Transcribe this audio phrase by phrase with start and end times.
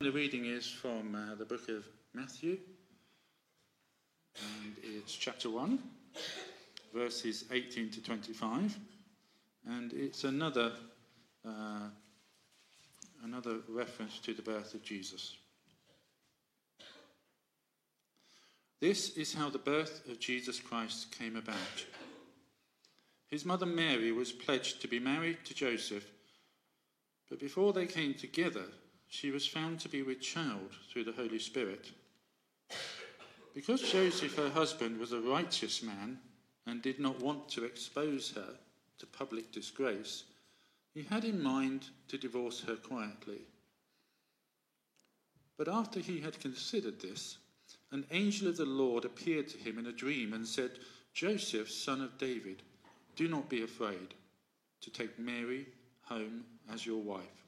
[0.00, 2.56] The reading is from uh, the book of Matthew,
[4.40, 5.76] and it's chapter 1,
[6.94, 8.78] verses 18 to 25,
[9.66, 10.70] and it's another,
[11.44, 11.88] uh,
[13.24, 15.36] another reference to the birth of Jesus.
[18.80, 21.56] This is how the birth of Jesus Christ came about.
[23.26, 26.08] His mother Mary was pledged to be married to Joseph,
[27.28, 28.66] but before they came together,
[29.08, 31.90] she was found to be with child through the Holy Spirit.
[33.54, 36.18] Because Joseph, her husband, was a righteous man
[36.66, 38.54] and did not want to expose her
[38.98, 40.24] to public disgrace,
[40.92, 43.40] he had in mind to divorce her quietly.
[45.56, 47.38] But after he had considered this,
[47.90, 50.78] an angel of the Lord appeared to him in a dream and said,
[51.14, 52.62] Joseph, son of David,
[53.16, 54.14] do not be afraid
[54.82, 55.66] to take Mary
[56.02, 57.47] home as your wife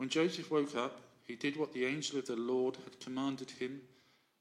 [0.00, 3.82] When Joseph woke up, he did what the angel of the Lord had commanded him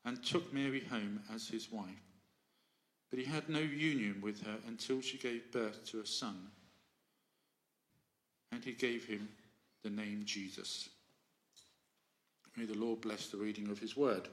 [0.05, 2.01] and took Mary home as his wife.
[3.09, 6.47] But he had no union with her until she gave birth to a son.
[8.53, 9.27] And he gave him
[9.83, 10.87] the name Jesus.
[12.55, 14.29] May the Lord bless the reading of his word.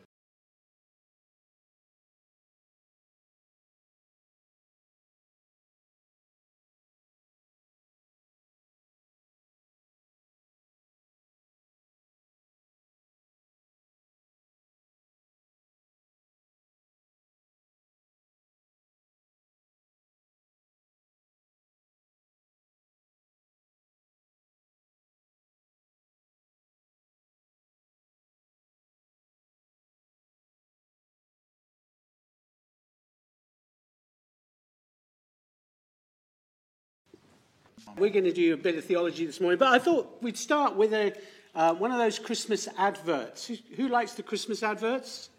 [37.97, 40.76] We're going to do a bit of theology this morning, but I thought we'd start
[40.76, 41.14] with a,
[41.54, 43.47] uh, one of those Christmas adverts.
[43.47, 45.30] Who, who likes the Christmas adverts?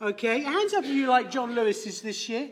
[0.00, 2.48] Okay, hands up if you like John Lewis's this year.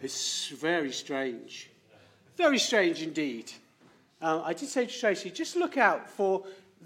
[0.00, 1.70] It's very strange.
[2.36, 3.52] Very strange indeed.
[4.22, 6.44] Uh, I did say to Tracy, just look out for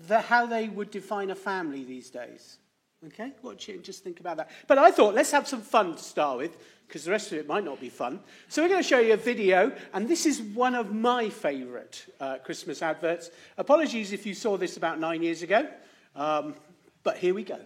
[0.08, 2.58] the, how they would define a family these days.
[3.06, 4.50] Okay, watch it and just think about that.
[4.66, 6.56] But I thought, let's have some fun to start with
[6.90, 8.18] because the rest of it might not be fun.
[8.48, 12.04] So we're going to show you a video, and this is one of my favourite
[12.18, 13.30] uh, Christmas adverts.
[13.58, 15.68] Apologies if you saw this about nine years ago,
[16.16, 16.56] um,
[17.04, 17.60] but here we go.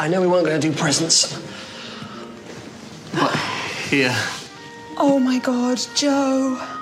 [0.00, 1.32] I know we weren't going to do presents,
[3.14, 3.36] but
[3.88, 4.12] here.
[4.98, 6.73] Oh my God, Joe.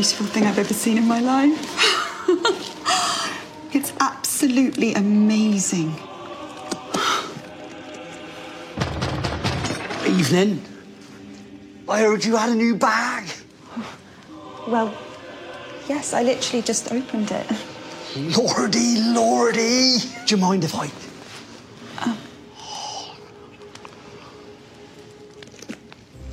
[0.00, 1.60] Beautiful thing I've ever seen in my life.
[3.74, 5.88] it's absolutely amazing.
[10.06, 10.64] Evening.
[11.86, 13.28] I heard you had a new bag.
[14.66, 14.96] Well,
[15.86, 17.46] yes, I literally just opened it.
[18.16, 19.98] Lordy, lordy.
[20.24, 20.90] Do you mind if I.
[22.06, 22.16] Um.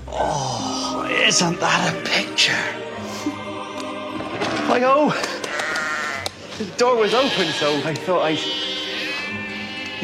[0.07, 2.86] Oh, isn't that a picture?
[4.77, 5.09] I go.
[6.59, 8.33] The door was open, so I thought I.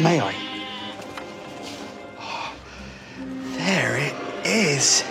[0.02, 0.34] May I?
[2.20, 2.56] Oh,
[3.56, 5.04] there it is.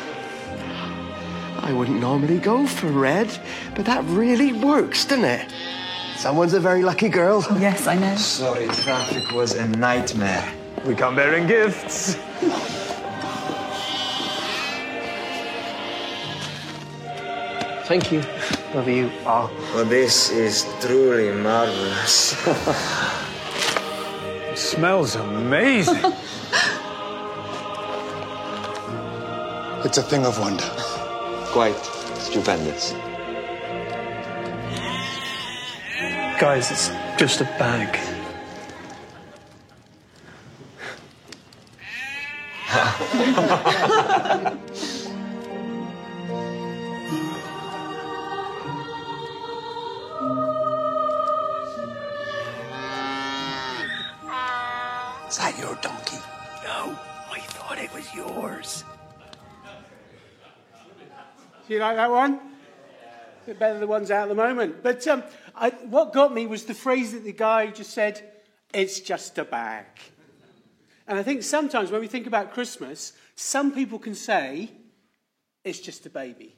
[1.60, 3.30] I wouldn't normally go for red,
[3.76, 5.54] but that really works, doesn't it?
[6.16, 7.46] Someone's a very lucky girl.
[7.60, 8.16] Yes, I know.
[8.16, 10.52] Sorry, traffic was a nightmare.
[10.84, 12.16] We come bearing gifts.
[17.86, 18.24] Thank you.
[18.74, 19.50] Love you all.
[19.74, 22.32] Well, this is truly marvelous.
[24.50, 25.96] it smells amazing.
[29.84, 30.64] it's a thing of wonder.
[31.52, 31.76] Quite
[32.16, 32.92] stupendous.
[36.40, 36.88] Guys, it's
[37.18, 37.98] just a bag.
[61.82, 62.34] like that one?
[62.34, 64.82] A bit better than the ones out at the moment.
[64.82, 65.22] But um,
[65.54, 68.22] I, what got me was the phrase that the guy just said,
[68.72, 69.86] it's just a bag.
[71.06, 74.70] And I think sometimes when we think about Christmas, some people can say,
[75.64, 76.56] it's just a baby.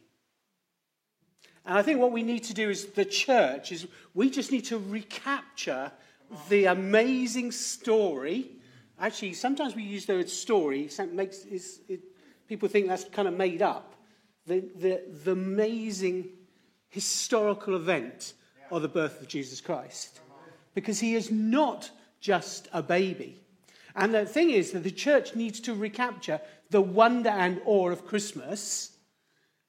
[1.66, 4.66] And I think what we need to do as the church is we just need
[4.66, 5.90] to recapture
[6.48, 8.50] the amazing story.
[9.00, 10.82] Actually, sometimes we use the word story.
[10.82, 12.00] It makes, it,
[12.46, 13.94] people think that's kind of made up.
[14.46, 16.28] The, the, the amazing
[16.88, 18.34] historical event
[18.70, 20.20] of the birth of Jesus Christ.
[20.74, 23.40] Because he is not just a baby.
[23.96, 28.06] And the thing is that the church needs to recapture the wonder and awe of
[28.06, 28.94] Christmas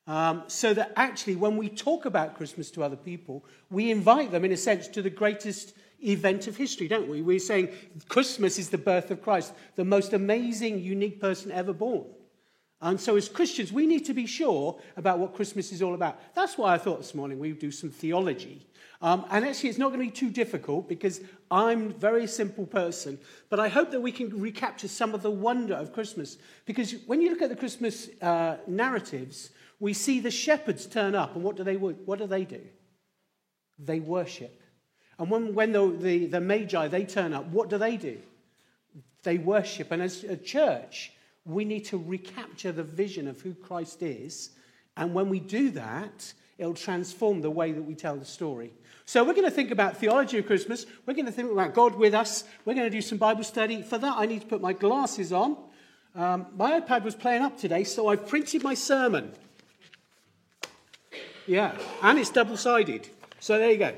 [0.08, 4.46] um, so that actually, when we talk about Christmas to other people, we invite them,
[4.46, 5.74] in a sense, to the greatest
[6.04, 7.24] event of history, don't we?
[7.24, 7.70] We're saying
[8.08, 12.06] Christmas is the birth of Christ, the most amazing, unique person ever born.
[12.82, 16.20] And so, as Christians, we need to be sure about what Christmas is all about.
[16.36, 18.66] That's why I thought this morning we would do some theology.
[19.02, 22.66] Um, and actually, it's not going to be too difficult because I'm a very simple
[22.66, 23.18] person.
[23.50, 26.38] But I hope that we can recapture some of the wonder of Christmas.
[26.66, 31.36] Because when you look at the Christmas uh, narratives, we see the shepherds turn up,
[31.36, 32.62] and what do they, what do, they do?
[33.78, 34.62] They worship.
[35.18, 38.18] And when, when the, the, the Magi, they turn up, what do they do?
[39.24, 39.92] They worship.
[39.92, 41.12] And as a church,
[41.46, 44.50] we need to recapture the vision of who Christ is.
[44.98, 48.74] And when we do that, it'll transform the way that we tell the story.
[49.06, 50.86] So we're going to think about theology of Christmas.
[51.06, 52.44] We're going to think about God with us.
[52.66, 53.84] We're going to do some Bible study.
[53.84, 55.58] For that, I need to put my glasses on.
[56.16, 59.34] Um, my iPad was playing up today, so I've printed my sermon.
[61.46, 63.10] Yeah, and it's double sided.
[63.40, 63.94] So there you go.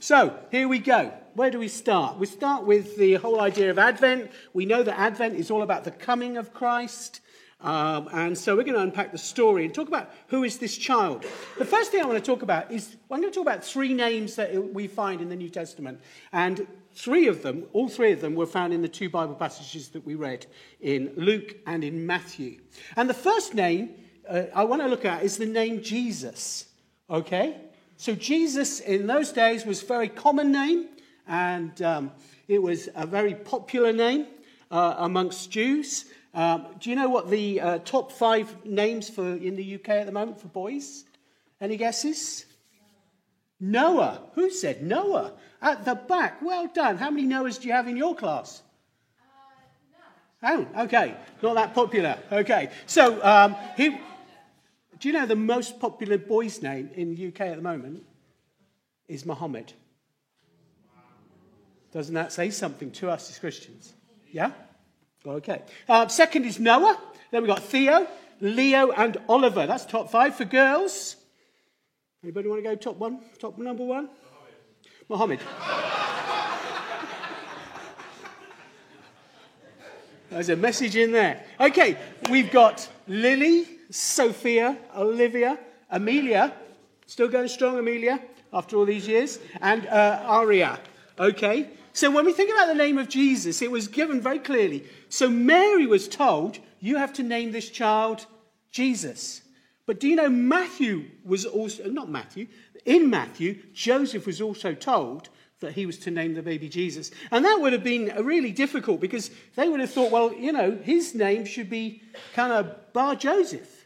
[0.00, 1.12] So here we go.
[1.34, 2.18] Where do we start?
[2.18, 4.30] We start with the whole idea of Advent.
[4.52, 7.20] We know that Advent is all about the coming of Christ.
[7.60, 10.76] Um, and so we're going to unpack the story and talk about who is this
[10.76, 11.26] child.
[11.58, 13.92] The first thing I want to talk about is I'm going to talk about three
[13.92, 16.00] names that we find in the New Testament.
[16.32, 19.88] And three of them, all three of them, were found in the two Bible passages
[19.88, 20.46] that we read
[20.80, 22.60] in Luke and in Matthew.
[22.94, 23.94] And the first name
[24.28, 26.66] uh, I want to look at is the name Jesus.
[27.10, 27.56] Okay?
[28.00, 30.86] So Jesus in those days was a very common name,
[31.26, 32.12] and um,
[32.46, 34.28] it was a very popular name
[34.70, 36.04] uh, amongst Jews.
[36.32, 40.06] Um, do you know what the uh, top five names for in the UK at
[40.06, 41.06] the moment for boys?
[41.60, 42.46] Any guesses?
[43.58, 44.20] Noah.
[44.36, 45.32] Who said Noah?
[45.60, 46.40] At the back.
[46.40, 46.98] Well done.
[46.98, 48.62] How many Noahs do you have in your class?
[50.40, 50.68] Uh, no.
[50.76, 51.16] Oh, okay.
[51.42, 52.16] Not that popular.
[52.30, 52.70] Okay.
[52.86, 53.98] So um, he,
[55.00, 58.04] do you know the most popular boy's name in the UK at the moment
[59.06, 59.72] is Muhammad?
[61.92, 63.94] Doesn't that say something to us as Christians?
[64.30, 64.50] Yeah?
[65.26, 65.62] Okay.
[65.88, 67.00] Uh, second is Noah.
[67.30, 68.06] Then we've got Theo,
[68.40, 69.66] Leo, and Oliver.
[69.66, 71.16] That's top five for girls.
[72.22, 73.20] Anybody want to go top one?
[73.38, 74.08] Top number one?
[75.08, 75.40] Mohammed.
[80.30, 81.42] There's a message in there.
[81.58, 81.96] Okay,
[82.28, 85.58] we've got Lily, Sophia, Olivia,
[85.90, 86.52] Amelia,
[87.06, 88.20] still going strong, Amelia,
[88.52, 90.78] after all these years, and uh, Aria.
[91.18, 91.70] Okay?
[91.92, 94.84] So when we think about the name of Jesus, it was given very clearly.
[95.08, 98.26] So Mary was told, You have to name this child
[98.70, 99.42] Jesus.
[99.86, 102.46] But do you know Matthew was also, not Matthew,
[102.84, 105.30] in Matthew, Joseph was also told
[105.60, 107.10] that he was to name the baby Jesus.
[107.30, 110.78] And that would have been really difficult because they would have thought, well, you know,
[110.82, 112.02] his name should be
[112.34, 113.77] kind of Bar Joseph.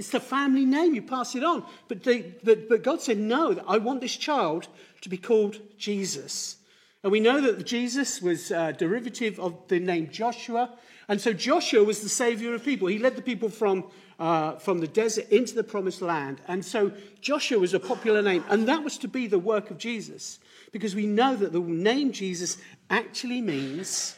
[0.00, 1.62] It's the family name, you pass it on.
[1.86, 2.02] But,
[2.42, 4.66] but, but God said, no, I want this child
[5.02, 6.56] to be called Jesus.
[7.02, 10.70] And we know that Jesus was a derivative of the name Joshua.
[11.06, 12.88] And so Joshua was the savior of people.
[12.88, 16.40] He led the people from, uh, from the desert into the promised land.
[16.48, 18.42] And so Joshua was a popular name.
[18.48, 20.38] And that was to be the work of Jesus.
[20.72, 22.56] Because we know that the name Jesus
[22.88, 24.16] actually means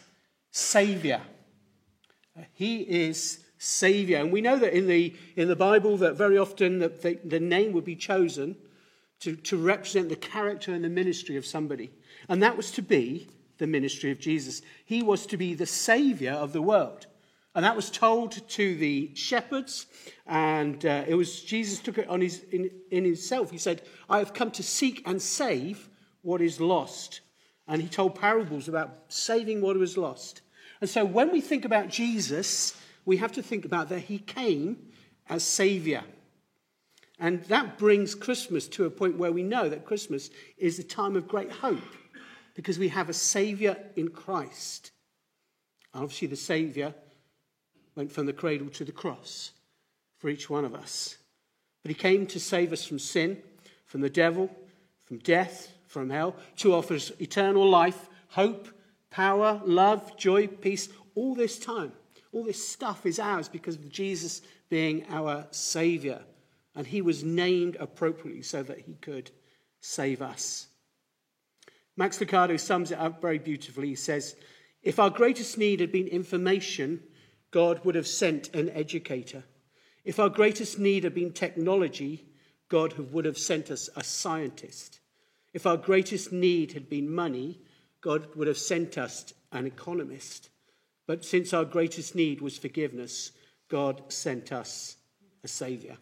[0.52, 1.22] savior.
[2.52, 4.18] He is Savior.
[4.18, 7.38] And we know that in the, in the Bible that very often the, the, the
[7.38, 8.56] name would be chosen
[9.20, 11.92] to, to represent the character and the ministry of somebody.
[12.28, 13.28] And that was to be
[13.58, 14.62] the ministry of Jesus.
[14.84, 17.06] He was to be the Savior of the world.
[17.54, 19.86] And that was told to the shepherds,
[20.26, 23.52] and uh, it was Jesus took it on his, in, in himself.
[23.52, 25.88] He said, I have come to seek and save
[26.22, 27.20] what is lost.
[27.68, 30.40] And he told parables about saving what was lost.
[30.80, 34.76] And so when we think about Jesus, we have to think about that he came
[35.28, 36.02] as Savior.
[37.18, 41.16] And that brings Christmas to a point where we know that Christmas is a time
[41.16, 41.78] of great hope
[42.54, 44.90] because we have a Savior in Christ.
[45.94, 46.94] And obviously, the Saviour
[47.94, 49.52] went from the cradle to the cross
[50.18, 51.16] for each one of us.
[51.82, 53.42] But he came to save us from sin,
[53.86, 54.50] from the devil,
[55.04, 58.68] from death, from hell, to offer us eternal life, hope,
[59.10, 60.88] power, love, joy, peace.
[61.14, 61.92] All this time,
[62.32, 66.20] all this stuff is ours because of Jesus being our Saviour.
[66.74, 69.30] And he was named appropriately so that he could
[69.80, 70.68] save us.
[71.96, 73.88] Max Lucado sums it up very beautifully.
[73.88, 74.34] He says,
[74.82, 77.02] If our greatest need had been information,
[77.50, 79.44] God would have sent an educator.
[80.04, 82.24] If our greatest need had been technology,
[82.70, 85.00] God would have sent us a scientist.
[85.52, 87.60] If our greatest need had been money,
[88.00, 90.48] God would have sent us an economist.
[91.06, 93.32] But since our greatest need was forgiveness,
[93.68, 94.96] God sent us
[95.42, 95.96] a Saviour.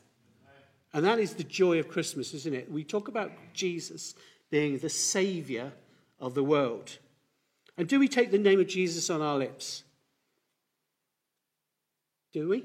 [0.92, 2.70] And that is the joy of Christmas, isn't it?
[2.70, 4.14] We talk about Jesus
[4.50, 5.72] being the Saviour
[6.18, 6.98] of the world.
[7.76, 9.84] And do we take the name of Jesus on our lips?
[12.32, 12.64] Do we?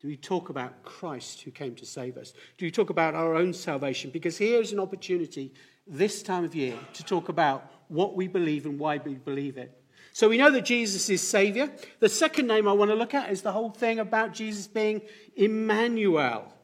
[0.00, 2.32] Do we talk about Christ who came to save us?
[2.58, 4.10] Do we talk about our own salvation?
[4.10, 5.52] Because here is an opportunity
[5.86, 9.76] this time of year to talk about what we believe and why we believe it.
[10.14, 11.72] So we know that Jesus is Savior.
[11.98, 15.02] The second name I want to look at is the whole thing about Jesus being
[15.34, 16.54] Emmanuel.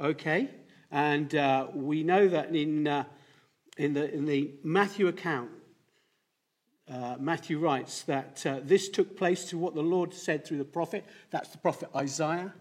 [0.00, 0.48] Okay?
[0.92, 3.02] And uh, we know that in, uh,
[3.76, 5.50] in, the, in the Matthew account,
[6.88, 10.64] uh, Matthew writes that uh, this took place to what the Lord said through the
[10.64, 11.04] prophet.
[11.30, 12.54] That's the prophet Isaiah.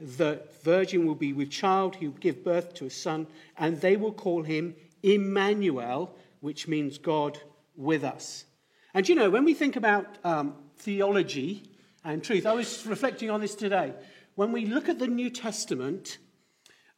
[0.00, 3.96] The virgin will be with child, he will give birth to a son, and they
[3.96, 7.38] will call him Emmanuel, which means God
[7.76, 8.46] with us.
[8.94, 11.62] And you know, when we think about um, theology
[12.04, 13.94] and truth, I was reflecting on this today.
[14.34, 16.18] When we look at the New Testament,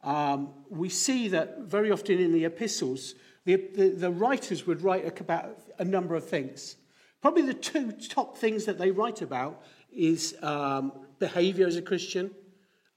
[0.03, 5.19] um, we see that very often in the epistles, the, the, the, writers would write
[5.21, 6.75] about a number of things.
[7.21, 12.31] Probably the two top things that they write about is um, behavior as a Christian,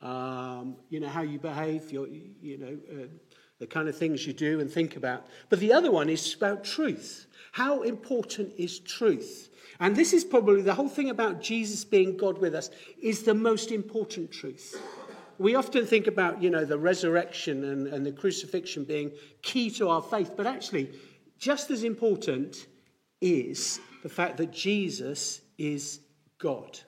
[0.03, 3.07] um, you know, how you behave, your, you know, uh,
[3.59, 5.27] the kind of things you do and think about.
[5.49, 7.27] But the other one is about truth.
[7.53, 9.49] How important is truth?
[9.81, 13.35] And this is probably the whole thing about Jesus being God with us is the
[13.35, 14.81] most important truth.
[15.39, 19.13] We often think about, you know, the resurrection and, and the crucifixion being
[19.43, 20.91] key to our faith, but actually,
[21.39, 22.67] just as important
[23.21, 26.01] is the fact that Jesus is
[26.39, 26.81] God.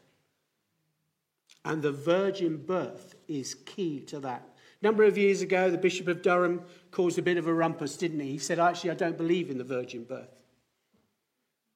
[1.64, 4.49] And the virgin birth is key to that.
[4.80, 7.96] A number of years ago, the Bishop of Durham caused a bit of a rumpus,
[7.96, 8.32] didn't he?
[8.32, 10.42] He said, Actually, I don't believe in the virgin birth.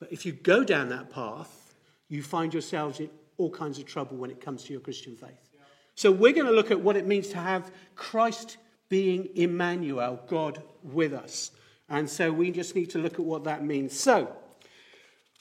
[0.01, 1.75] But if you go down that path,
[2.09, 5.51] you find yourselves in all kinds of trouble when it comes to your Christian faith.
[5.95, 8.57] So we're going to look at what it means to have Christ
[8.89, 11.51] being Emmanuel, God with us.
[11.89, 13.99] And so we just need to look at what that means.
[13.99, 14.35] So,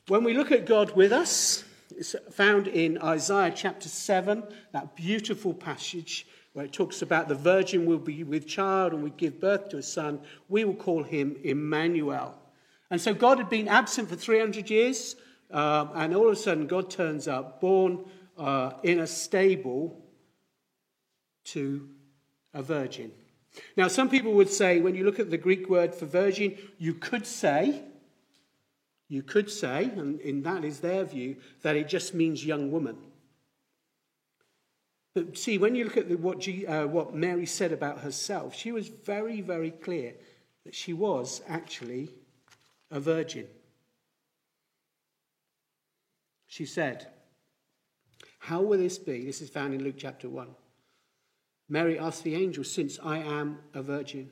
[0.08, 1.64] when we look at God with us,
[1.96, 4.44] it's found in Isaiah chapter 7,
[4.74, 9.10] that beautiful passage where it talks about the virgin will be with child and we
[9.12, 10.22] give birth to a son.
[10.50, 12.40] We will call him Emmanuel.
[12.90, 15.16] And so God had been absent for 300 years,
[15.52, 18.06] uh, and all of a sudden God turns up, born
[18.38, 20.00] uh, in a stable
[21.46, 21.90] to
[22.54, 23.12] a virgin.
[23.76, 26.94] Now, some people would say, when you look at the Greek word for virgin, you
[26.94, 27.82] could say,
[29.08, 32.98] you could say, and, and that is their view, that it just means young woman.
[35.14, 38.56] But see, when you look at the, what, G, uh, what Mary said about herself,
[38.56, 40.16] she was very, very clear
[40.66, 42.10] that she was actually
[42.90, 43.48] a virgin.
[46.48, 47.08] She said,
[48.40, 49.26] How will this be?
[49.26, 50.48] This is found in Luke chapter 1.
[51.70, 54.32] Mary asked the angel, Since I am a virgin.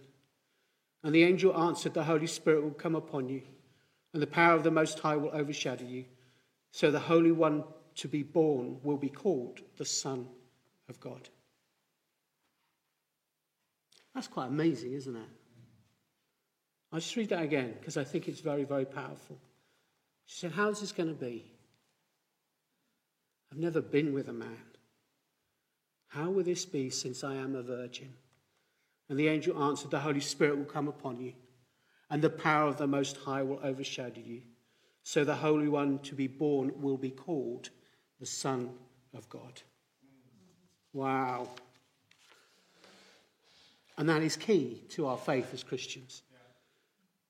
[1.04, 3.44] And the angel answered, The Holy Spirit will come upon you,
[4.14, 6.06] and the power of the Most High will overshadow you.
[6.72, 7.64] So the Holy One
[7.96, 10.28] to be born will be called the Son
[10.92, 11.30] of God.
[14.14, 15.30] That's quite amazing, isn't it?
[16.92, 19.40] I'll just read that again because I think it's very, very powerful.
[20.26, 21.50] She said, How's this going to be?
[23.52, 24.64] I've never been with a man.
[26.10, 28.14] How will this be since I am a virgin?
[29.10, 31.34] And the angel answered, The Holy Spirit will come upon you,
[32.10, 34.42] and the power of the Most High will overshadow you.
[35.04, 37.70] So the Holy One to be born will be called
[38.20, 38.70] the Son
[39.16, 39.62] of God.
[40.94, 41.50] Wow.
[43.98, 46.24] And that is key to our faith as Christians.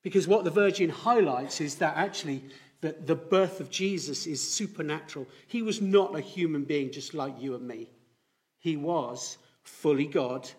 [0.04, 2.44] Because what the Virgin highlights is that actually
[2.82, 5.28] that the birth of Jesus is supernatural.
[5.48, 7.90] He was not a human being just like you and me.
[8.60, 10.50] He was fully God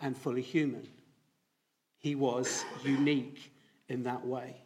[0.00, 0.88] and fully human.
[1.98, 3.52] He was unique
[3.88, 4.56] in that way.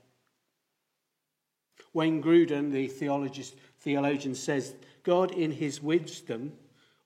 [1.93, 6.53] Wayne Grudem, the theologist, theologian, says God, in his wisdom,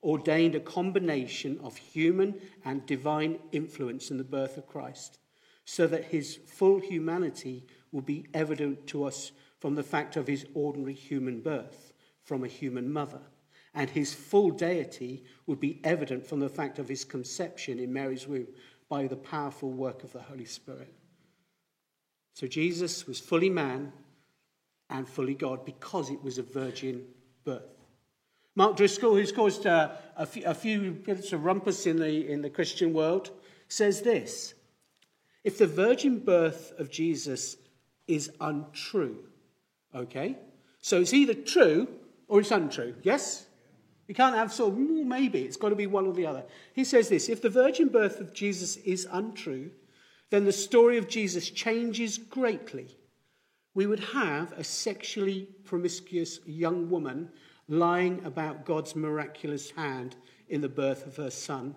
[0.03, 5.19] ordained a combination of human and divine influence in the birth of Christ,
[5.65, 10.45] so that his full humanity will be evident to us from the fact of his
[10.53, 11.91] ordinary human birth
[12.23, 13.21] from a human mother,
[13.73, 18.27] and his full deity would be evident from the fact of his conception in Mary's
[18.27, 18.47] womb
[18.87, 20.93] by the powerful work of the Holy Spirit.
[22.33, 23.91] So Jesus was fully man
[24.89, 27.05] and fully God because it was a virgin
[27.43, 27.78] birth.
[28.59, 32.41] Mark Driscoll, who's caused uh, a, few, a few bits of rumpus in the, in
[32.41, 33.31] the Christian world,
[33.69, 34.53] says this
[35.45, 37.55] If the virgin birth of Jesus
[38.05, 39.23] is untrue,
[39.95, 40.37] okay?
[40.81, 41.87] So it's either true
[42.27, 43.45] or it's untrue, yes?
[44.09, 46.43] You can't have sort of, maybe, it's got to be one or the other.
[46.73, 49.71] He says this If the virgin birth of Jesus is untrue,
[50.31, 52.97] then the story of Jesus changes greatly.
[53.73, 57.29] We would have a sexually promiscuous young woman
[57.69, 60.15] lying about God's miraculous hand
[60.49, 61.75] in the birth of her son,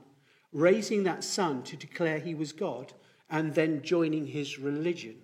[0.51, 2.93] raising that son to declare he was God,
[3.31, 5.17] and then joining his religion.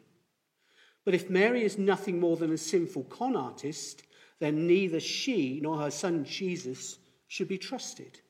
[1.05, 4.03] But if Mary is nothing more than a sinful con artist,
[4.41, 8.21] then neither she nor her son Jesus should be trusted.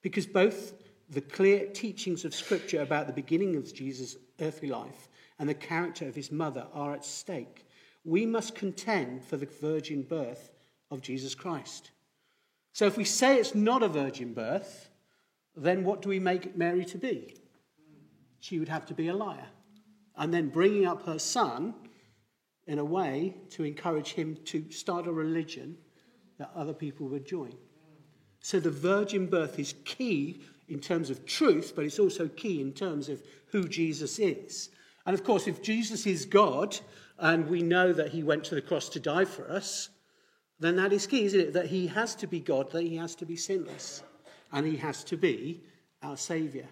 [0.00, 0.74] Because both
[1.10, 5.08] the clear teachings of Scripture about the beginning of Jesus' earthly life
[5.38, 7.66] and the character of his mother are at stake.
[8.04, 10.50] We must contend for the virgin birth
[10.92, 11.90] of Jesus Christ.
[12.72, 14.90] So if we say it's not a virgin birth,
[15.56, 17.36] then what do we make Mary to be?
[18.40, 19.46] She would have to be a liar.
[20.16, 21.74] And then bringing up her son
[22.66, 25.76] in a way to encourage him to start a religion
[26.38, 27.54] that other people would join.
[28.40, 32.72] So the virgin birth is key in terms of truth, but it's also key in
[32.72, 34.70] terms of who Jesus is.
[35.06, 36.78] And of course, if Jesus is God,
[37.18, 39.90] and we know that he went to the cross to die for us,
[40.62, 41.52] then that is key, isn't it?
[41.52, 44.02] That he has to be God, that he has to be sinless,
[44.52, 45.62] and he has to be
[46.02, 46.66] our Saviour.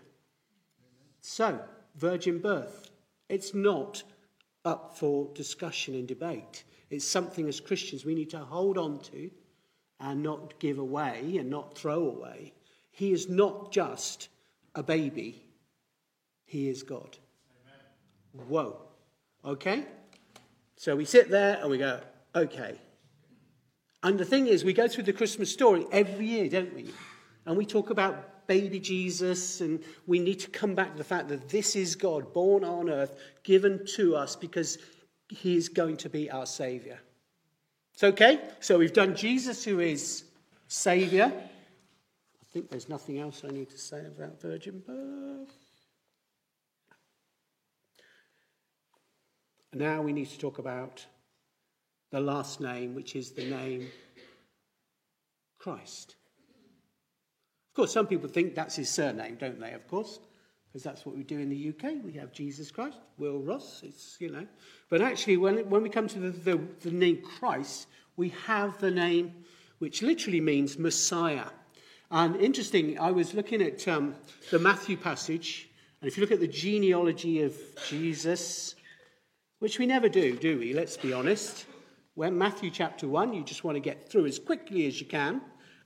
[1.20, 1.61] So,
[1.96, 2.90] virgin birth,
[3.29, 4.03] it's not
[4.64, 6.64] up for discussion and debate.
[6.90, 9.31] It's something as Christians we need to hold on to
[10.00, 12.53] and not give away and not throw away.
[12.90, 14.29] He is not just
[14.74, 15.44] a baby,
[16.44, 17.16] he is God.
[18.35, 18.48] Amen.
[18.48, 18.83] Whoa.
[19.44, 19.85] Okay?
[20.76, 22.00] So we sit there and we go,
[22.35, 22.79] okay.
[24.02, 26.92] And the thing is, we go through the Christmas story every year, don't we?
[27.46, 31.28] And we talk about baby Jesus, and we need to come back to the fact
[31.28, 34.78] that this is God, born on earth, given to us because
[35.28, 36.98] he is going to be our Savior.
[37.94, 38.40] It's okay?
[38.60, 40.24] So we've done Jesus, who is
[40.66, 41.30] Savior.
[41.32, 45.54] I think there's nothing else I need to say about virgin birth.
[49.72, 51.04] Now we need to talk about
[52.11, 53.88] the last name, which is the name
[55.59, 56.16] Christ.
[57.70, 59.73] Of course, some people think that's his surname, don't they?
[59.73, 60.18] Of course,
[60.66, 62.03] because that's what we do in the UK.
[62.05, 63.83] We have Jesus Christ, Will Ross.
[63.85, 64.46] It's you know,
[64.88, 68.90] but actually, when when we come to the, the, the name Christ, we have the
[68.90, 69.44] name
[69.79, 71.46] which literally means Messiah.
[72.11, 74.16] And interesting, I was looking at um,
[74.51, 75.70] the Matthew passage,
[76.01, 77.57] and if you look at the genealogy of
[77.88, 78.75] Jesus,
[79.61, 80.75] which we never do, do we?
[80.75, 81.66] Let's be honest.
[82.20, 85.40] When Matthew chapter 1, you just want to get through as quickly as you can.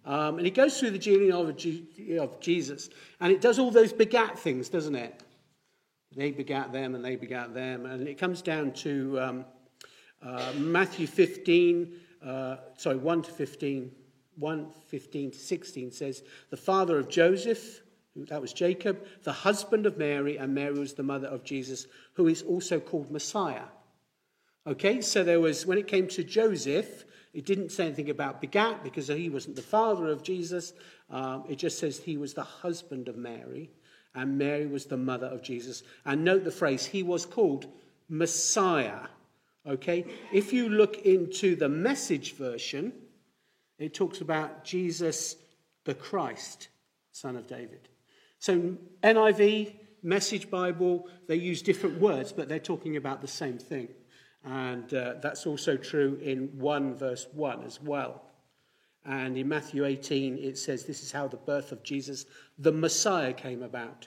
[0.04, 2.90] Um, and it goes through the genealogy of Jesus.
[3.20, 5.22] And it does all those begat things, doesn't it?
[6.16, 7.86] They begat them and they begat them.
[7.86, 9.44] And it comes down to um,
[10.24, 11.92] uh, Matthew 15,
[12.26, 13.92] uh, sorry, 1 to 15,
[14.34, 17.80] 1 15 to 16 says, The father of Joseph,
[18.16, 22.26] that was Jacob, the husband of Mary, and Mary was the mother of Jesus, who
[22.26, 23.66] is also called Messiah.
[24.66, 28.82] Okay, so there was, when it came to Joseph, it didn't say anything about begat
[28.82, 30.72] because he wasn't the father of Jesus.
[31.10, 33.70] Um, it just says he was the husband of Mary,
[34.14, 35.82] and Mary was the mother of Jesus.
[36.06, 37.66] And note the phrase, he was called
[38.08, 39.08] Messiah.
[39.66, 42.92] Okay, if you look into the message version,
[43.78, 45.36] it talks about Jesus
[45.84, 46.68] the Christ,
[47.12, 47.88] son of David.
[48.38, 53.88] So, NIV, Message Bible, they use different words, but they're talking about the same thing.
[54.44, 58.22] And uh, that's also true in 1 verse 1 as well.
[59.06, 62.26] And in Matthew 18, it says this is how the birth of Jesus,
[62.58, 64.06] the Messiah, came about.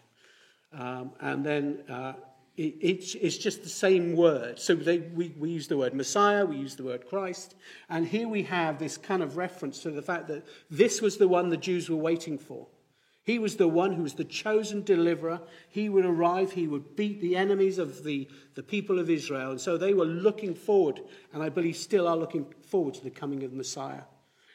[0.74, 2.14] Um, and then uh,
[2.56, 4.60] it, it's, it's, just the same word.
[4.60, 7.56] So they, we, we use the word Messiah, we use the word Christ.
[7.90, 11.28] And here we have this kind of reference to the fact that this was the
[11.28, 12.68] one the Jews were waiting for.
[13.28, 15.42] He was the one who was the chosen deliverer.
[15.68, 19.52] He would arrive, he would beat the enemies of the, the people of Israel.
[19.52, 21.02] And so they were looking forward,
[21.34, 24.04] and I believe still are looking forward to the coming of the Messiah.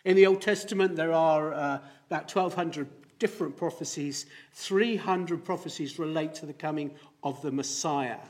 [0.06, 4.24] In the Old Testament, there are uh, about 1,200 different prophecies.
[4.54, 8.20] 300 prophecies relate to the coming of the Messiah.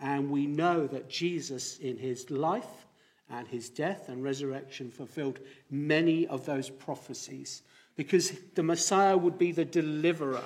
[0.00, 2.86] And we know that Jesus, in his life
[3.28, 5.38] and his death and resurrection, fulfilled
[5.70, 7.60] many of those prophecies
[8.00, 10.42] because the Messiah would be the deliverer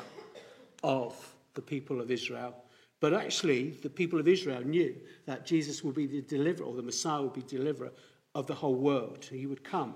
[0.83, 1.14] of
[1.55, 2.53] the people of Israel.
[2.99, 6.83] But actually, the people of Israel knew that Jesus would be the deliverer, or the
[6.83, 7.93] Messiah would be deliverer
[8.35, 9.29] of the whole world.
[9.31, 9.95] He would come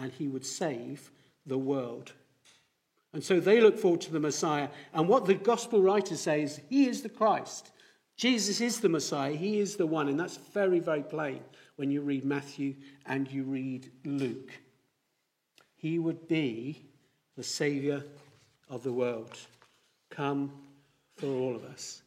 [0.00, 1.12] and he would save
[1.46, 2.14] the world.
[3.12, 4.68] And so they look forward to the Messiah.
[4.92, 7.70] And what the gospel writers say is, He is the Christ.
[8.16, 9.34] Jesus is the Messiah.
[9.34, 10.08] He is the one.
[10.08, 11.42] And that's very, very plain
[11.76, 12.74] when you read Matthew
[13.06, 14.50] and you read Luke.
[15.76, 16.87] He would be
[17.38, 18.02] the Saviour
[18.68, 19.38] of the world,
[20.10, 20.50] come
[21.16, 22.02] for all of us.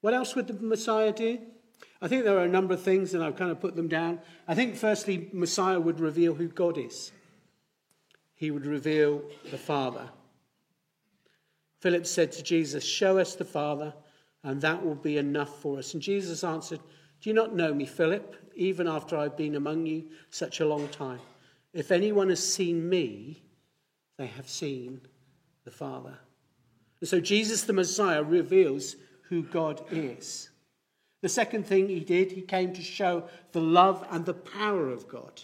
[0.00, 1.38] What else would the Messiah do?
[2.02, 4.18] I think there are a number of things, and I've kind of put them down.
[4.48, 7.12] I think, firstly, Messiah would reveal who God is,
[8.34, 10.08] he would reveal the Father.
[11.78, 13.94] Philip said to Jesus, Show us the Father,
[14.42, 15.94] and that will be enough for us.
[15.94, 16.80] And Jesus answered,
[17.20, 20.88] Do you not know me, Philip, even after I've been among you such a long
[20.88, 21.20] time?
[21.72, 23.44] If anyone has seen me,
[24.20, 25.00] they have seen
[25.64, 26.18] the Father.
[27.00, 28.96] And so Jesus the Messiah reveals
[29.30, 30.50] who God is.
[31.22, 35.08] The second thing he did, he came to show the love and the power of
[35.08, 35.40] God.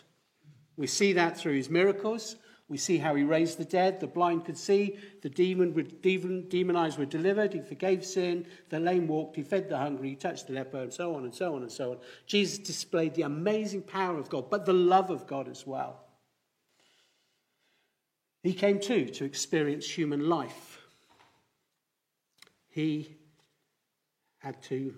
[0.77, 2.37] We see that through his miracles.
[2.69, 6.99] We see how he raised the dead, the blind could see, the demon, demon, demonized
[6.99, 10.53] were delivered, he forgave sin, the lame walked, he fed the hungry, he touched the
[10.53, 11.99] leper, and so on and so on and so on.
[12.27, 16.06] Jesus displayed the amazing power of God, but the love of God as well.
[18.47, 20.79] He came too to experience human life.
[22.69, 23.17] He
[24.39, 24.95] had to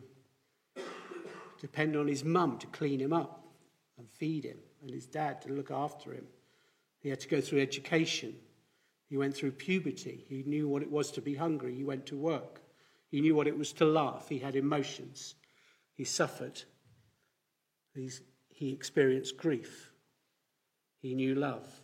[1.58, 3.48] depend on his mum to clean him up
[3.96, 6.26] and feed him, and his dad to look after him.
[7.00, 8.34] He had to go through education.
[9.08, 10.26] He went through puberty.
[10.28, 11.74] He knew what it was to be hungry.
[11.74, 12.60] He went to work.
[13.10, 14.28] He knew what it was to laugh.
[14.28, 15.36] He had emotions.
[15.94, 16.60] He suffered.
[17.94, 19.90] He's, he experienced grief.
[21.00, 21.80] He knew love.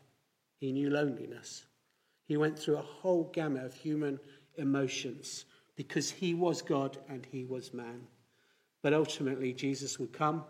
[0.65, 1.67] He knew loneliness.
[2.25, 4.19] He went through a whole gamut of human
[4.57, 5.45] emotions
[5.77, 8.07] because he was God and he was man.
[8.81, 10.43] But ultimately, Jesus would come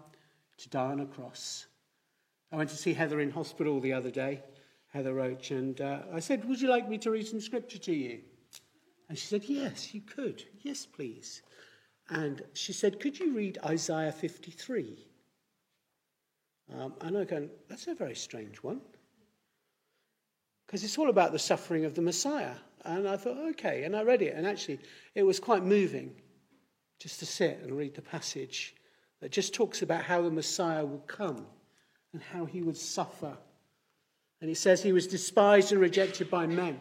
[0.59, 1.67] to die on a cross.
[2.53, 4.45] I went to see Heather in hospital the other day,
[4.93, 7.93] Heather Roach, and uh, I said, Would you like me to read some scripture to
[7.93, 8.21] you?
[9.09, 10.45] And she said, Yes, you could.
[10.63, 11.43] Yes, please.
[12.09, 15.09] And she said, Could you read Isaiah 53?
[16.73, 18.81] Um, and I go, That's a very strange one
[20.75, 22.57] because it's all about the suffering of the Messiah.
[22.85, 23.85] And I thought, okay.
[23.85, 24.81] And I read it, and actually,
[25.15, 26.17] it was quite moving
[26.99, 28.75] just to sit and read the passage
[29.21, 31.47] that just talks about how the Messiah would come
[32.13, 33.37] and how he would suffer.
[34.41, 36.81] And he says he was despised and rejected by men,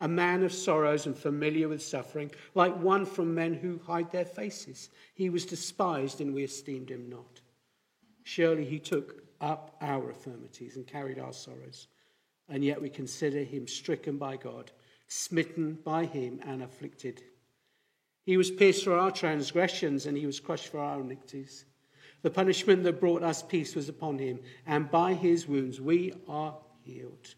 [0.00, 4.24] a man of sorrows and familiar with suffering, like one from men who hide their
[4.24, 4.90] faces.
[5.14, 7.40] He was despised, and we esteemed him not.
[8.24, 11.86] Surely he took up our infirmities and carried our sorrows
[12.48, 14.70] and yet we consider him stricken by God,
[15.08, 17.22] smitten by him, and afflicted.
[18.24, 21.64] He was pierced for our transgressions, and he was crushed for our iniquities.
[22.22, 26.56] The punishment that brought us peace was upon him, and by his wounds we are
[26.82, 27.34] healed.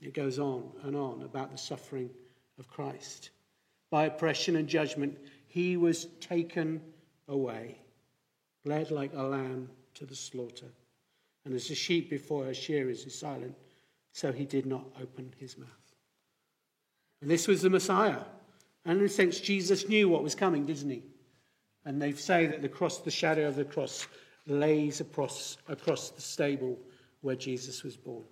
[0.00, 2.10] It goes on and on about the suffering
[2.58, 3.30] of Christ.
[3.88, 6.82] By oppression and judgment, he was taken
[7.28, 7.78] away,
[8.64, 10.72] led like a lamb to the slaughter.
[11.44, 13.54] And as a sheep before her shearers is silent,
[14.12, 15.68] so he did not open his mouth.
[17.20, 18.20] And this was the Messiah.
[18.84, 21.02] And in a sense, Jesus knew what was coming, didn't he?
[21.84, 24.06] And they say that the cross, the shadow of the cross,
[24.46, 26.78] lays across, across the stable
[27.20, 28.24] where Jesus was born.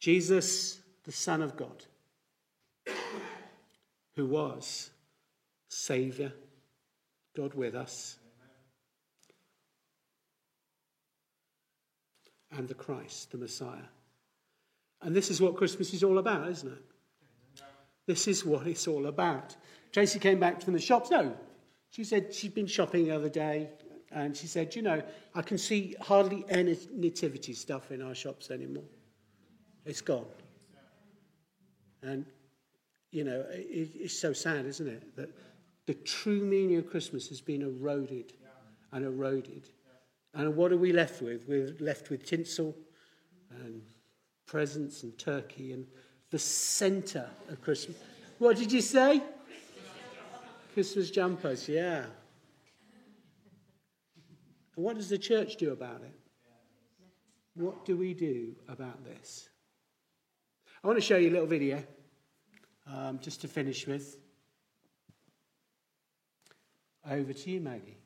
[0.00, 1.84] Jesus, the Son of God,
[4.16, 4.90] who was
[5.68, 6.32] Saviour,
[7.36, 8.18] God with us,
[12.52, 13.88] and the Christ, the Messiah.
[15.00, 16.82] And this is what Christmas is all about, isn't it?
[18.06, 19.56] This is what it's all about.
[19.92, 21.10] Tracy came back from the shops.
[21.10, 21.36] No,
[21.90, 23.70] she said she'd been shopping the other day
[24.10, 25.02] and she said, You know,
[25.34, 28.84] I can see hardly any nativity stuff in our shops anymore.
[29.84, 30.26] It's gone.
[32.02, 32.26] And,
[33.10, 35.16] you know, it, it's so sad, isn't it?
[35.16, 35.30] That
[35.86, 38.32] the true meaning of Christmas has been eroded
[38.92, 39.68] and eroded
[40.34, 41.46] and what are we left with?
[41.48, 42.76] We're left with tinsel
[43.50, 43.82] and
[44.46, 45.86] presents and turkey and
[46.30, 47.96] the centre of Christmas.
[48.38, 49.22] What did you say?
[50.74, 52.04] Christmas jumpers, yeah.
[54.76, 56.14] And what does the church do about it?
[57.54, 59.50] What do we do about this?
[60.82, 61.84] I want to show you a little video
[62.90, 64.16] um, just to finish with.
[67.08, 68.01] Over to you, Maggie.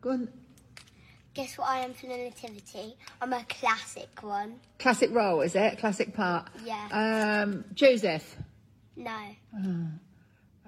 [0.00, 0.28] Go on.
[1.34, 2.96] Guess what I am for the nativity?
[3.20, 4.56] I'm a classic one.
[4.78, 5.78] Classic role, is it?
[5.78, 6.48] Classic part?
[6.64, 6.88] Yeah.
[7.44, 8.36] Um, Joseph.
[8.96, 9.16] No,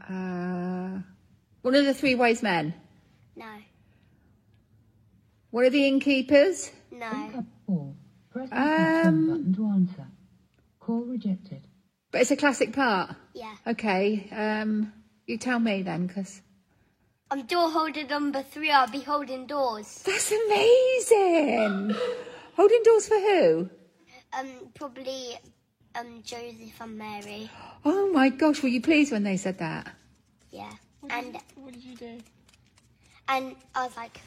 [0.08, 1.00] Uh,
[1.62, 2.74] one of the three wise men.
[3.36, 3.46] no,
[5.50, 6.70] One of the innkeepers.
[6.90, 7.44] no.
[7.66, 7.94] Four.
[8.30, 8.56] Press the
[9.08, 10.06] Um, button to answer.
[10.80, 11.66] Call rejected.
[12.10, 13.14] But it's a classic part.
[13.34, 13.54] Yeah.
[13.66, 14.28] Okay.
[14.30, 14.92] Um,
[15.26, 16.40] you tell me then, because
[17.32, 18.70] I'm door holder number three.
[18.70, 20.02] I'll be holding doors.
[20.04, 21.96] that's amazing.
[22.56, 23.70] Holding doors for who?
[24.38, 25.38] Um, probably
[25.94, 27.50] um Joseph and Mary.
[27.86, 29.90] Oh my gosh, were you pleased when they said that?
[30.50, 30.72] Yeah.
[31.08, 32.18] and what did you do?
[33.28, 34.20] And I was like,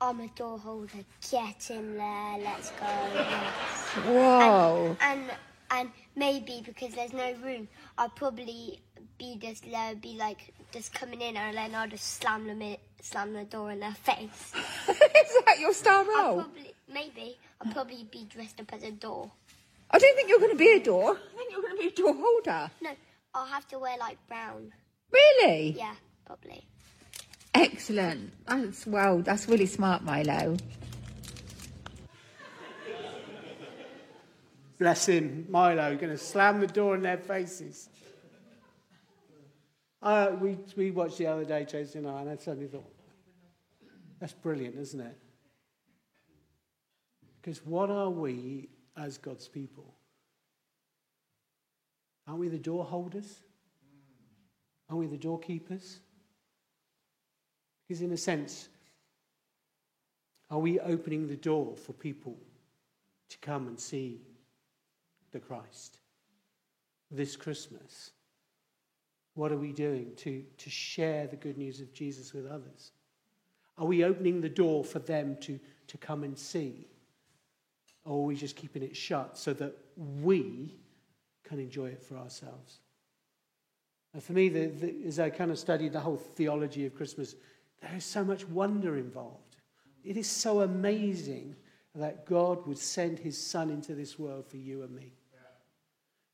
[0.00, 1.04] I'm a door holder.
[1.30, 2.38] Get in there.
[2.42, 2.86] Let's go.
[3.14, 3.54] Yes.
[4.04, 4.96] Whoa.
[5.00, 5.30] And
[5.70, 8.80] and maybe because there's no room, I'll probably
[9.22, 12.76] be just there, be like just coming in, and then I'll just slam them in,
[13.00, 14.52] slam the door in their face.
[14.88, 16.42] Is that your star I'll role?
[16.42, 19.30] probably maybe I'll probably be dressed up as a door.
[19.92, 21.16] I don't think you're going to be a door.
[21.16, 22.70] I think you're going to be a door holder.
[22.80, 22.90] No,
[23.32, 24.72] I'll have to wear like brown.
[25.12, 25.76] Really?
[25.78, 25.94] Yeah,
[26.26, 26.66] probably.
[27.54, 28.32] Excellent.
[28.46, 29.18] That's well.
[29.18, 30.56] That's really smart, Milo.
[34.80, 37.88] Bless him, Milo, going to slam the door in their faces.
[40.02, 42.92] Uh, we, we watched the other day, Tracy and I, and I suddenly thought,
[44.18, 45.16] that's brilliant, isn't it?
[47.40, 49.94] Because what are we as God's people?
[52.26, 53.38] Aren't we the door holders?
[54.88, 55.98] Aren't we the doorkeepers?
[57.86, 58.68] Because, in a sense,
[60.50, 62.36] are we opening the door for people
[63.28, 64.20] to come and see
[65.30, 65.98] the Christ
[67.10, 68.10] this Christmas?
[69.34, 72.92] What are we doing to, to share the good news of Jesus with others?
[73.78, 76.86] Are we opening the door for them to, to come and see?
[78.04, 80.76] Or are we just keeping it shut so that we
[81.44, 82.80] can enjoy it for ourselves?
[84.12, 87.34] And for me, the, the, as I kind of studied the whole theology of Christmas,
[87.80, 89.56] there is so much wonder involved.
[90.04, 91.56] It is so amazing
[91.94, 95.12] that God would send his son into this world for you and me,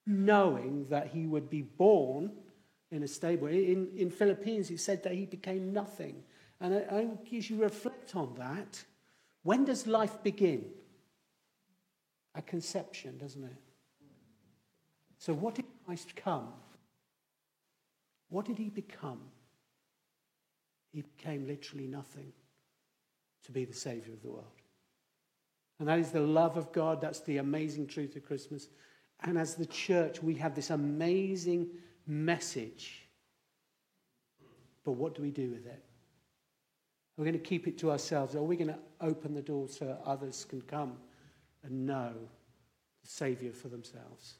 [0.06, 2.32] knowing that he would be born
[2.90, 3.48] in a stable.
[3.48, 6.22] In, in Philippians, it said that he became nothing.
[6.60, 8.82] And I, I, as you reflect on that,
[9.42, 10.64] when does life begin?
[12.34, 13.56] A conception, doesn't it?
[15.18, 16.48] So, what did Christ come?
[18.28, 19.20] What did he become?
[20.92, 22.32] He became literally nothing
[23.44, 24.44] to be the Savior of the world.
[25.78, 27.00] And that is the love of God.
[27.00, 28.68] That's the amazing truth of Christmas.
[29.22, 31.68] And as the church, we have this amazing
[32.08, 33.06] message.
[34.84, 35.84] But what do we do with it?
[37.18, 38.34] Are we going to keep it to ourselves?
[38.34, 40.94] Or are we going to open the door so others can come
[41.62, 42.12] and know
[43.02, 44.34] the Savior for themselves?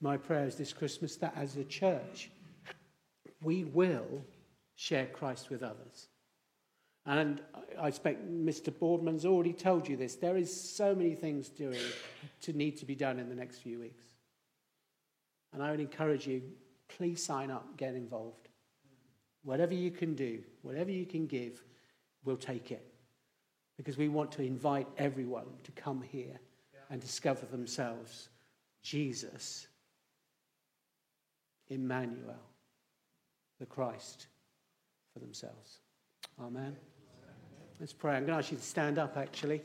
[0.00, 2.30] My prayer is this Christmas that as a church,
[3.42, 4.24] we will
[4.76, 6.08] share Christ with others.
[7.06, 7.42] And
[7.78, 8.76] I expect Mr.
[8.78, 10.14] Boardman's already told you this.
[10.16, 11.80] There is so many things doing
[12.42, 14.09] to need to be done in the next few weeks.
[15.52, 16.42] And I would encourage you,
[16.88, 18.48] please sign up, get involved.
[19.42, 21.62] Whatever you can do, whatever you can give,
[22.24, 22.86] we'll take it.
[23.76, 26.38] Because we want to invite everyone to come here
[26.90, 28.28] and discover themselves
[28.82, 29.66] Jesus,
[31.68, 32.40] Emmanuel,
[33.58, 34.26] the Christ,
[35.12, 35.78] for themselves.
[36.40, 36.76] Amen.
[37.78, 38.16] Let's pray.
[38.16, 39.62] I'm going to ask you to stand up, actually.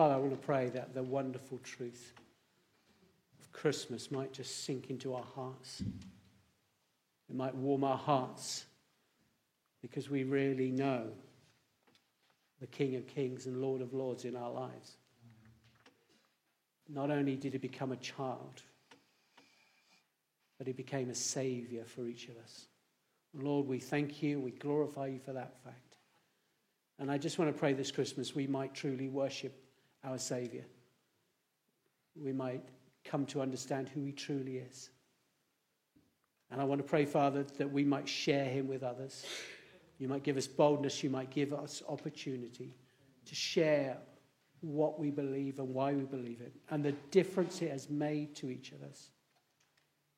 [0.00, 2.14] Father, I want to pray that the wonderful truth
[3.38, 5.82] of Christmas might just sink into our hearts.
[7.28, 8.64] It might warm our hearts
[9.82, 11.08] because we really know
[12.62, 14.96] the King of Kings and Lord of Lords in our lives.
[16.88, 18.62] Not only did he become a child,
[20.56, 22.68] but he became a savior for each of us.
[23.34, 25.96] Lord, we thank you, we glorify you for that fact.
[26.98, 29.66] And I just want to pray this Christmas we might truly worship
[30.04, 30.64] our Savior.
[32.14, 32.64] We might
[33.04, 34.90] come to understand who he truly is.
[36.50, 39.24] And I want to pray, Father, that we might share him with others.
[39.98, 42.74] You might give us boldness, you might give us opportunity
[43.26, 43.98] to share
[44.60, 48.50] what we believe and why we believe it and the difference it has made to
[48.50, 49.10] each of us.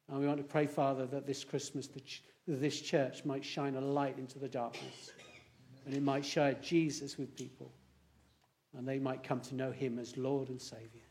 [0.08, 3.80] And we want to pray, Father, that this Christmas, ch- this church might shine a
[3.80, 5.12] light into the darkness
[5.84, 7.72] and it might share Jesus with people
[8.76, 11.02] and they might come to know him as Lord and Savior.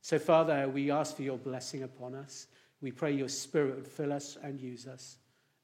[0.00, 2.48] So, Father, we ask for your blessing upon us.
[2.80, 5.18] We pray your Spirit would fill us and use us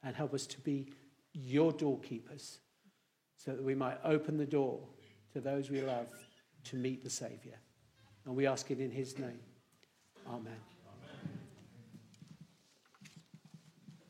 [0.04, 0.92] and help us to be
[1.32, 2.58] your doorkeepers
[3.36, 4.80] so that we might open the door
[5.32, 6.06] to those we love
[6.64, 7.56] to meet the Saviour.
[8.26, 9.40] And we ask it in his name.
[10.28, 10.77] Amen.